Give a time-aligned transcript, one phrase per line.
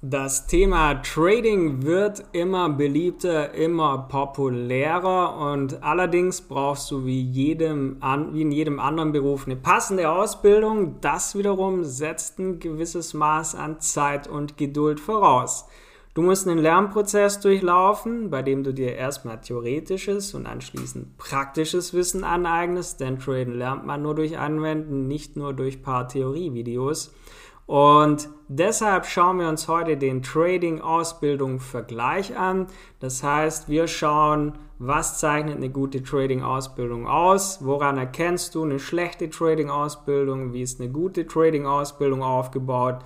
[0.00, 8.42] Das Thema Trading wird immer beliebter, immer populärer und allerdings brauchst du wie, jedem, wie
[8.42, 11.00] in jedem anderen Beruf eine passende Ausbildung.
[11.00, 15.66] Das wiederum setzt ein gewisses Maß an Zeit und Geduld voraus.
[16.14, 22.22] Du musst einen Lernprozess durchlaufen, bei dem du dir erstmal theoretisches und anschließend praktisches Wissen
[22.22, 27.12] aneignest, denn Traden lernt man nur durch Anwenden, nicht nur durch paar Theorievideos.
[27.68, 32.66] Und deshalb schauen wir uns heute den Trading-Ausbildung-Vergleich an.
[32.98, 39.28] Das heißt, wir schauen, was zeichnet eine gute Trading-Ausbildung aus, woran erkennst du eine schlechte
[39.28, 43.00] Trading-Ausbildung, wie ist eine gute Trading-Ausbildung aufgebaut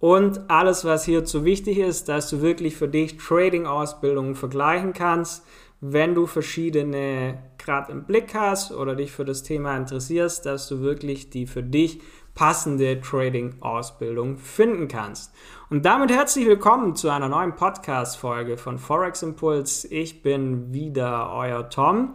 [0.00, 5.46] und alles, was hierzu wichtig ist, dass du wirklich für dich Trading-Ausbildungen vergleichen kannst.
[5.80, 10.82] Wenn du verschiedene gerade im Blick hast oder dich für das Thema interessierst, dass du
[10.82, 12.02] wirklich die für dich
[12.34, 15.32] passende Trading-Ausbildung finden kannst.
[15.70, 19.86] Und damit herzlich willkommen zu einer neuen Podcast-Folge von Forex Impulse.
[19.88, 22.14] Ich bin wieder euer Tom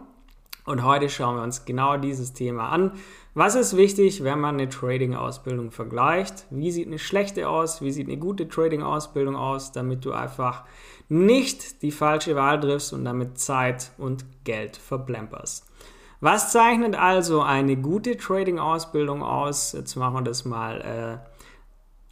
[0.66, 2.92] und heute schauen wir uns genau dieses Thema an.
[3.32, 6.44] Was ist wichtig, wenn man eine Trading-Ausbildung vergleicht?
[6.50, 7.80] Wie sieht eine schlechte aus?
[7.80, 10.64] Wie sieht eine gute Trading-Ausbildung aus, damit du einfach
[11.08, 15.66] nicht die falsche Wahl triffst und damit Zeit und Geld verplemperst?
[16.20, 19.72] Was zeichnet also eine gute Trading-Ausbildung aus?
[19.72, 21.30] Jetzt machen wir das mal äh,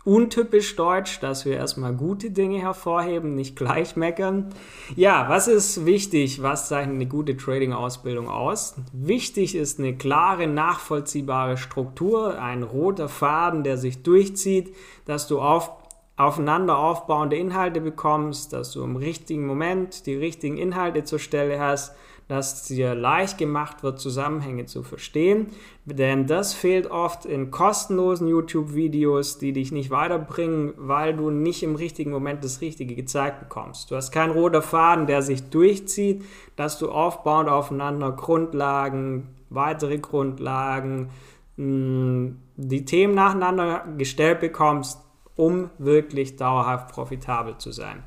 [0.09, 4.49] untypisch deutsch, dass wir erstmal gute Dinge hervorheben, nicht gleich meckern.
[4.97, 6.43] Ja, was ist wichtig?
[6.43, 8.77] Was zeichnet eine gute Trading-Ausbildung aus?
[8.95, 15.73] Wichtig ist eine klare, nachvollziehbare Struktur, ein roter Faden, der sich durchzieht, dass du auf
[16.17, 21.95] aufeinander aufbauende Inhalte bekommst, dass du im richtigen Moment die richtigen Inhalte zur Stelle hast,
[22.29, 25.49] dass dir leicht gemacht wird, Zusammenhänge zu verstehen.
[25.87, 31.75] Denn das fehlt oft in kostenlosen YouTube-Videos, die dich nicht weiterbringen, weil du nicht im
[31.75, 33.91] richtigen Moment das Richtige gezeigt bekommst.
[33.91, 36.23] Du hast keinen roter Faden, der sich durchzieht,
[36.55, 41.09] dass du aufbauend aufeinander Grundlagen, weitere Grundlagen,
[41.57, 45.01] hm, die Themen nacheinander gestellt bekommst,
[45.35, 48.03] um wirklich dauerhaft profitabel zu sein.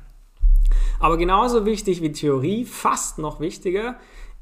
[1.02, 3.96] Aber genauso wichtig wie Theorie, fast noch wichtiger,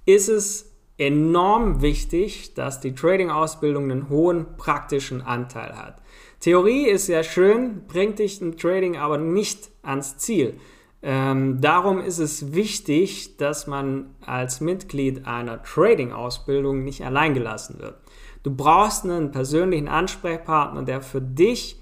[0.04, 6.02] ist es enorm wichtig, dass die Trading-Ausbildung einen hohen praktischen Anteil hat.
[6.40, 10.60] Theorie ist ja schön, bringt dich im Trading aber nicht ans Ziel.
[11.00, 17.96] Ähm, darum ist es wichtig, dass man als Mitglied einer Trading-Ausbildung nicht allein gelassen wird.
[18.42, 21.80] Du brauchst einen persönlichen Ansprechpartner, der für dich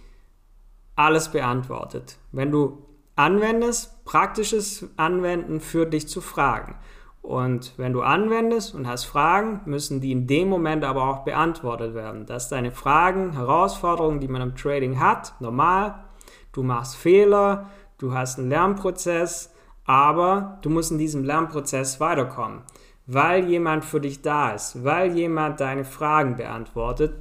[0.94, 2.18] alles beantwortet.
[2.30, 2.84] Wenn du
[3.18, 6.76] anwendest, praktisches Anwenden führt dich zu Fragen.
[7.20, 11.92] Und wenn du anwendest und hast Fragen, müssen die in dem Moment aber auch beantwortet
[11.92, 12.24] werden.
[12.24, 16.06] Dass deine Fragen, Herausforderungen, die man im Trading hat, normal.
[16.52, 17.68] Du machst Fehler,
[17.98, 19.52] du hast einen Lernprozess,
[19.84, 22.62] aber du musst in diesem Lernprozess weiterkommen,
[23.06, 27.12] weil jemand für dich da ist, weil jemand deine Fragen beantwortet.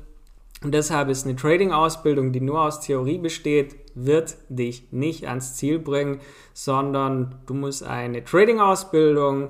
[0.63, 5.78] Und deshalb ist eine Trading-Ausbildung, die nur aus Theorie besteht, wird dich nicht ans Ziel
[5.78, 6.19] bringen,
[6.53, 9.50] sondern du musst eine Trading-Ausbildung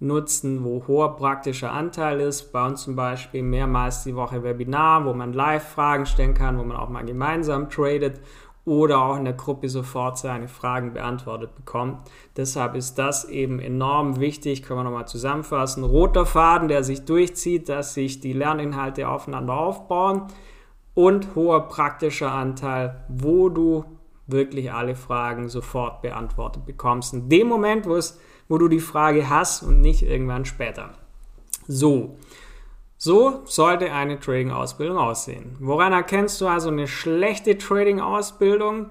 [0.00, 2.52] nutzen, wo hoher praktischer Anteil ist.
[2.52, 6.64] Bei uns zum Beispiel mehrmals die Woche Webinar, wo man live Fragen stellen kann, wo
[6.64, 8.20] man auch mal gemeinsam tradet
[8.64, 12.00] oder auch in der Gruppe sofort seine Fragen beantwortet bekommt.
[12.36, 15.82] Deshalb ist das eben enorm wichtig, können wir nochmal zusammenfassen.
[15.82, 20.28] Roter Faden, der sich durchzieht, dass sich die Lerninhalte aufeinander aufbauen
[20.94, 23.84] und hoher praktischer Anteil, wo du
[24.26, 27.14] wirklich alle Fragen sofort beantwortet bekommst.
[27.14, 30.90] In dem Moment, wo, es, wo du die Frage hast und nicht irgendwann später.
[31.66, 32.16] So,
[33.04, 35.56] so sollte eine Trading-Ausbildung aussehen.
[35.58, 38.90] Woran erkennst du also eine schlechte Trading-Ausbildung?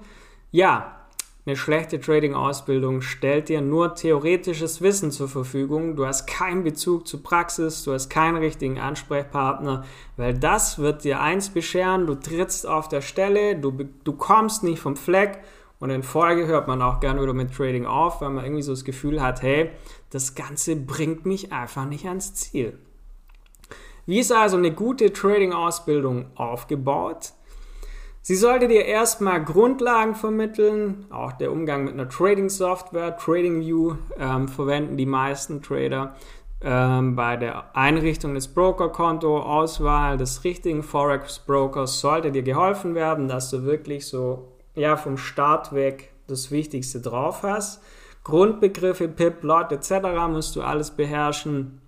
[0.50, 1.06] Ja,
[1.46, 5.96] eine schlechte Trading-Ausbildung stellt dir nur theoretisches Wissen zur Verfügung.
[5.96, 9.86] Du hast keinen Bezug zur Praxis, du hast keinen richtigen Ansprechpartner,
[10.18, 13.72] weil das wird dir eins bescheren, du trittst auf der Stelle, du,
[14.04, 15.38] du kommst nicht vom Fleck
[15.80, 18.72] und in Folge hört man auch gerne wieder mit Trading auf, weil man irgendwie so
[18.72, 19.70] das Gefühl hat, hey,
[20.10, 22.78] das Ganze bringt mich einfach nicht ans Ziel.
[24.06, 27.32] Wie ist also eine gute Trading-Ausbildung aufgebaut?
[28.24, 34.96] Sie sollte dir erstmal Grundlagen vermitteln, auch der Umgang mit einer Trading-Software, TradingView ähm, verwenden
[34.96, 36.14] die meisten Trader.
[36.60, 43.50] Ähm, bei der Einrichtung des Brokerkonto, Auswahl des richtigen Forex-Brokers sollte dir geholfen werden, dass
[43.50, 47.82] du wirklich so ja, vom Start weg das Wichtigste drauf hast.
[48.22, 50.06] Grundbegriffe, PIP, Lot etc.
[50.28, 51.81] musst du alles beherrschen.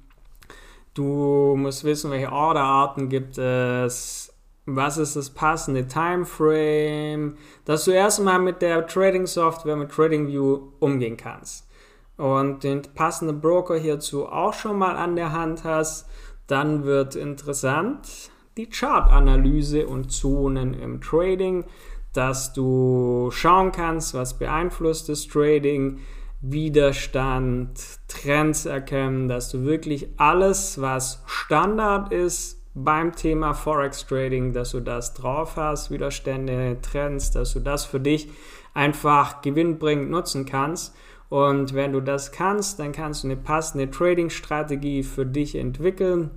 [0.94, 4.32] Du musst wissen, welche Orderarten gibt es,
[4.64, 11.16] was ist das passende Timeframe, dass du erstmal mit der Trading Software, mit TradingView umgehen
[11.16, 11.68] kannst.
[12.16, 16.08] Und den passenden Broker hierzu auch schon mal an der Hand hast,
[16.46, 21.64] dann wird interessant die Chartanalyse und Zonen im Trading,
[22.12, 25.98] dass du schauen kannst, was beeinflusst das Trading,
[26.46, 34.72] Widerstand, Trends erkennen, dass du wirklich alles, was Standard ist beim Thema Forex Trading, dass
[34.72, 38.28] du das drauf hast, Widerstände, Trends, dass du das für dich
[38.74, 40.94] einfach gewinnbringend nutzen kannst.
[41.30, 46.30] Und wenn du das kannst, dann kannst du eine passende Trading-Strategie für dich entwickeln,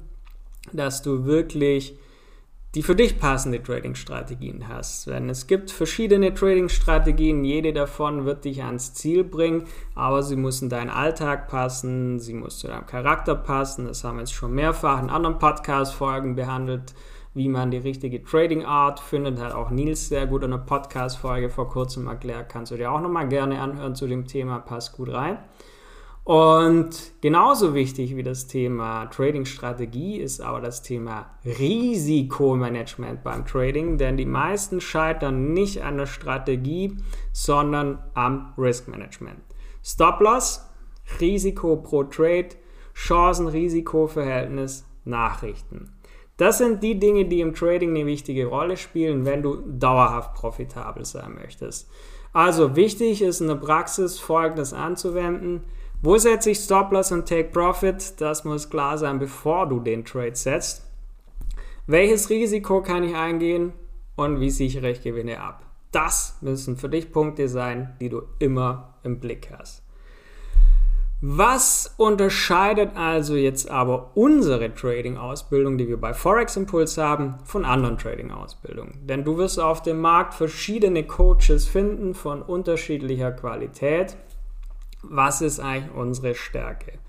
[0.71, 1.97] dass du wirklich
[2.75, 5.07] die für dich passende Trading-Strategien hast.
[5.07, 9.63] Denn es gibt verschiedene Trading-Strategien, jede davon wird dich ans Ziel bringen,
[9.95, 13.85] aber sie müssen deinen Alltag passen, sie muss zu deinem Charakter passen.
[13.85, 16.93] Das haben wir jetzt schon mehrfach in anderen Podcast-Folgen behandelt,
[17.33, 19.39] wie man die richtige Trading-Art findet.
[19.39, 22.49] Hat auch Nils sehr gut in einer Podcast-Folge vor kurzem erklärt.
[22.49, 25.37] Kannst du dir auch nochmal gerne anhören zu dem Thema, passt gut rein.
[26.27, 34.17] Und genauso wichtig wie das Thema Trading-Strategie ist aber das Thema Risikomanagement beim Trading, denn
[34.17, 36.97] die meisten scheitern nicht an der Strategie,
[37.31, 39.39] sondern am Risk-Management.
[39.81, 40.69] Stop-Loss,
[41.21, 42.49] Risiko pro Trade,
[42.93, 45.93] Chancen-Risiko-Verhältnis, Nachrichten.
[46.35, 51.05] Das sind die Dinge, die im Trading eine wichtige Rolle spielen, wenn du dauerhaft profitabel
[51.05, 51.89] sein möchtest.
[52.33, 55.63] Also wichtig ist in der Praxis folgendes anzuwenden.
[56.03, 58.21] Wo setze ich Stop-Loss und Take Profit?
[58.21, 60.85] Das muss klar sein, bevor du den Trade setzt.
[61.87, 63.73] Welches Risiko kann ich eingehen
[64.15, 65.65] und wie sichere ich Gewinne ab?
[65.91, 69.81] Das müssen für dich Punkte sein, die du immer im Blick hast.
[71.19, 77.97] Was unterscheidet also jetzt aber unsere Trading-Ausbildung, die wir bei Forex Impulse haben, von anderen
[77.97, 78.99] Trading-Ausbildungen?
[79.07, 84.15] Denn du wirst auf dem Markt verschiedene Coaches finden von unterschiedlicher Qualität
[85.09, 86.99] was ist eigentlich unsere Stärke?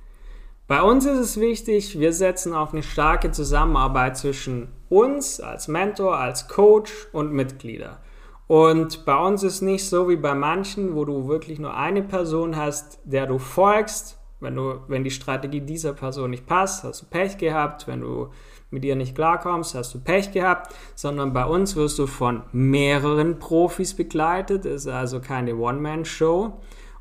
[0.69, 6.19] Bei uns ist es wichtig, wir setzen auf eine starke Zusammenarbeit zwischen uns als Mentor,
[6.19, 8.01] als Coach und Mitglieder.
[8.49, 12.57] Und bei uns ist nicht so wie bei manchen, wo du wirklich nur eine Person
[12.57, 14.19] hast, der du folgst.
[14.41, 17.89] Wenn, du, wenn die Strategie dieser Person nicht passt, hast du Pech gehabt.
[17.89, 18.29] Wenn du
[18.71, 20.75] mit ihr nicht klarkommst, hast du Pech gehabt.
[20.95, 24.67] Sondern bei uns wirst du von mehreren Profis begleitet.
[24.67, 26.59] Es ist also keine One-Man-Show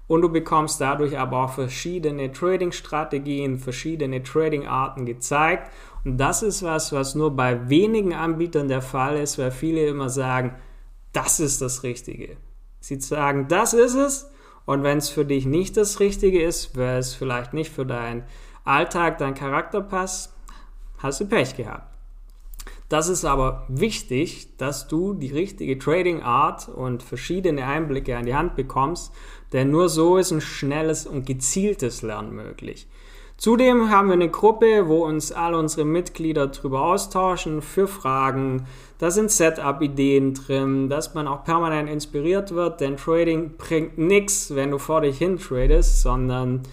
[0.08, 5.72] und du bekommst dadurch aber auch verschiedene Trading-Strategien, verschiedene Trading-Arten gezeigt.
[6.06, 10.10] Und das ist was, was nur bei wenigen Anbietern der Fall ist, weil viele immer
[10.10, 10.56] sagen,
[11.12, 12.38] das ist das Richtige.
[12.80, 14.32] Sie sagen, das ist es.
[14.66, 18.24] Und wenn es für dich nicht das Richtige ist, weil es vielleicht nicht für deinen
[18.64, 20.34] Alltag, deinen Charakter passt,
[20.98, 21.97] hast du Pech gehabt.
[22.90, 28.36] Das ist aber wichtig, dass du die richtige Trading Art und verschiedene Einblicke an die
[28.36, 29.12] Hand bekommst,
[29.52, 32.88] denn nur so ist ein schnelles und gezieltes Lernen möglich.
[33.38, 38.66] Zudem haben wir eine Gruppe, wo uns alle unsere Mitglieder darüber austauschen für Fragen.
[38.98, 44.72] Da sind Setup-Ideen drin, dass man auch permanent inspiriert wird, denn Trading bringt nichts, wenn
[44.72, 46.64] du vor dich hin tradest, sondern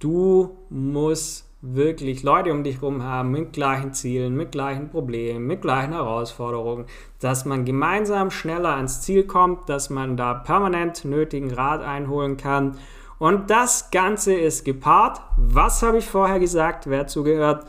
[0.00, 5.62] du musst wirklich Leute um dich herum haben mit gleichen Zielen, mit gleichen Problemen, mit
[5.62, 6.86] gleichen Herausforderungen,
[7.20, 12.78] dass man gemeinsam schneller ans Ziel kommt, dass man da permanent nötigen Rat einholen kann.
[13.18, 15.20] Und das Ganze ist gepaart.
[15.36, 16.88] Was habe ich vorher gesagt?
[16.88, 17.66] Wer zugehört?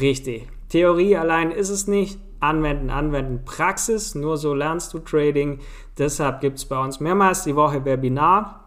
[0.00, 0.48] Richtig.
[0.68, 2.20] Theorie allein ist es nicht.
[2.38, 4.14] Anwenden, anwenden, Praxis.
[4.14, 5.58] Nur so lernst du Trading.
[5.98, 8.61] Deshalb gibt es bei uns mehrmals die Woche Webinar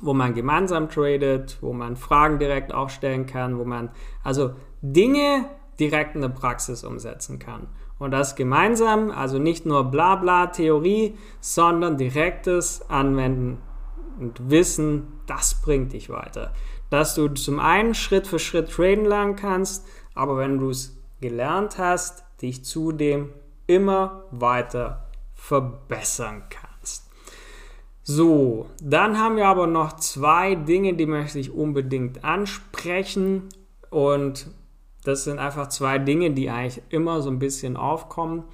[0.00, 3.90] wo man gemeinsam tradet, wo man Fragen direkt auch stellen kann, wo man
[4.22, 5.46] also Dinge
[5.78, 7.68] direkt in der Praxis umsetzen kann.
[7.98, 13.58] Und das gemeinsam, also nicht nur Blabla Theorie, sondern direktes Anwenden
[14.18, 16.52] und Wissen, das bringt dich weiter.
[16.90, 21.78] Dass du zum einen Schritt für Schritt traden lernen kannst, aber wenn du es gelernt
[21.78, 23.30] hast, dich zudem
[23.66, 26.63] immer weiter verbessern kannst.
[28.06, 33.48] So, dann haben wir aber noch zwei Dinge, die möchte ich unbedingt ansprechen.
[33.88, 34.48] Und
[35.04, 38.44] das sind einfach zwei Dinge, die eigentlich immer so ein bisschen aufkommen.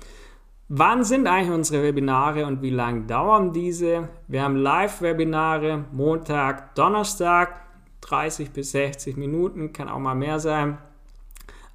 [0.69, 4.09] Wann sind eigentlich unsere Webinare und wie lange dauern diese?
[4.29, 7.61] Wir haben Live-Webinare Montag, Donnerstag,
[8.03, 10.79] 30 bis 60 Minuten, kann auch mal mehr sein.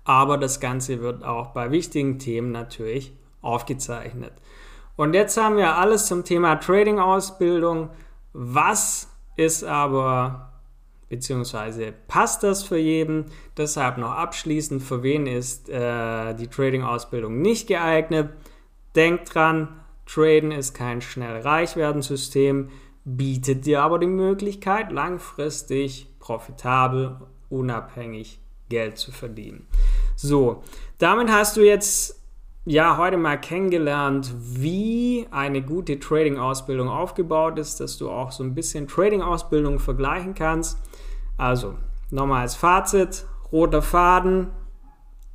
[0.05, 4.31] Aber das Ganze wird auch bei wichtigen Themen natürlich aufgezeichnet.
[4.95, 7.89] Und jetzt haben wir alles zum Thema Trading-Ausbildung.
[8.33, 10.53] Was ist aber,
[11.09, 13.25] beziehungsweise passt das für jeden?
[13.57, 18.29] Deshalb noch abschließend, für wen ist äh, die Trading-Ausbildung nicht geeignet?
[18.95, 22.69] Denk dran, Traden ist kein schnell reich werden System,
[23.03, 27.17] bietet dir aber die Möglichkeit, langfristig profitabel,
[27.49, 29.67] unabhängig Geld zu verdienen.
[30.15, 30.63] So,
[30.97, 32.24] damit hast du jetzt
[32.65, 38.55] ja heute mal kennengelernt, wie eine gute Trading-Ausbildung aufgebaut ist, dass du auch so ein
[38.55, 40.79] bisschen Trading-Ausbildung vergleichen kannst.
[41.37, 41.75] Also,
[42.09, 44.49] nochmal als Fazit, roter Faden,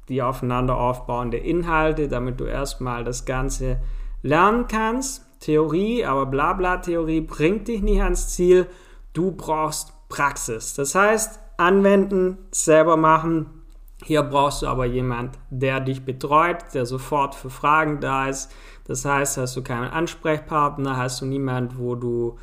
[0.08, 3.78] die aufeinander aufbauende Inhalte, damit du erstmal das Ganze
[4.22, 5.24] lernen kannst.
[5.38, 8.66] Theorie, aber Blabla-Theorie bringt dich nicht ans Ziel.
[9.12, 10.74] Du brauchst Praxis.
[10.74, 13.59] Das heißt, anwenden, selber machen.
[14.04, 18.50] Hier brauchst du aber jemand, der dich betreut, der sofort für Fragen da ist.
[18.86, 22.38] Das heißt, hast du keinen Ansprechpartner, hast du niemand, wo du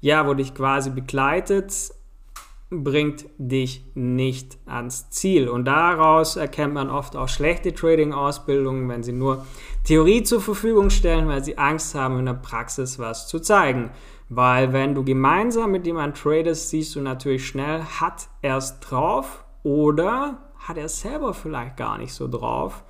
[0.00, 1.92] ja, wo dich quasi begleitet,
[2.70, 5.48] bringt dich nicht ans Ziel.
[5.48, 9.46] Und daraus erkennt man oft auch schlechte Trading-Ausbildungen, wenn sie nur
[9.84, 13.90] Theorie zur Verfügung stellen, weil sie Angst haben, in der Praxis was zu zeigen.
[14.28, 19.44] Weil wenn du gemeinsam mit jemandem tradest, siehst du natürlich schnell, hat er es drauf
[19.62, 22.84] oder hat er es selber vielleicht gar nicht so drauf.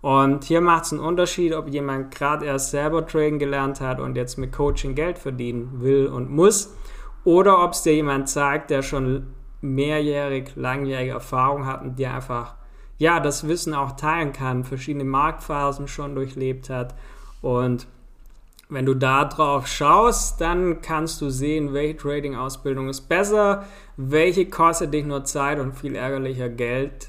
[0.00, 4.16] Und hier macht es einen Unterschied, ob jemand gerade erst selber traden gelernt hat und
[4.16, 6.74] jetzt mit Coaching Geld verdienen will und muss
[7.24, 9.28] oder ob es dir jemand zeigt, der schon
[9.62, 12.54] mehrjährig, langjährige Erfahrung hat und dir einfach
[12.98, 16.94] ja das Wissen auch teilen kann, verschiedene Marktphasen schon durchlebt hat
[17.40, 17.86] und
[18.68, 23.64] wenn du da drauf schaust, dann kannst du sehen, welche Trading-Ausbildung ist besser,
[23.96, 27.08] welche kostet dich nur Zeit und viel ärgerlicher Geld,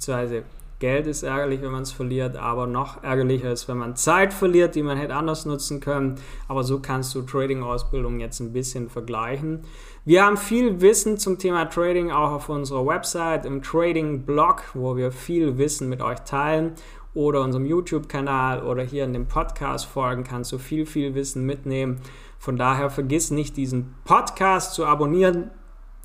[0.00, 0.44] beziehungsweise
[0.78, 4.74] Geld ist ärgerlich, wenn man es verliert, aber noch ärgerlicher ist, wenn man Zeit verliert,
[4.74, 6.14] die man hätte anders nutzen können.
[6.48, 9.60] Aber so kannst du Trading-Ausbildung jetzt ein bisschen vergleichen.
[10.06, 15.12] Wir haben viel Wissen zum Thema Trading auch auf unserer Website, im Trading-Blog, wo wir
[15.12, 16.72] viel Wissen mit euch teilen
[17.12, 22.00] oder unserem YouTube-Kanal oder hier in den Podcast-Folgen kannst du viel, viel Wissen mitnehmen.
[22.38, 25.50] Von daher vergiss nicht, diesen Podcast zu abonnieren,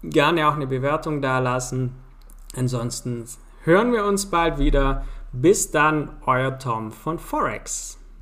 [0.03, 1.93] gerne auch eine Bewertung da lassen.
[2.57, 3.23] Ansonsten
[3.65, 5.03] hören wir uns bald wieder.
[5.31, 7.99] Bis dann, euer Tom von Forex.